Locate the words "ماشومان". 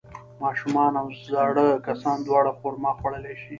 0.41-0.93